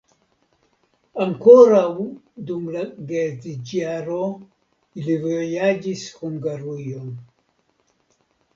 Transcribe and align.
Ankoraŭ 1.25 1.89
dum 2.47 2.63
la 2.77 2.81
geedziĝjaro 3.11 4.19
ili 5.03 5.21
vojaĝis 5.29 6.09
Hungarujon. 6.23 7.17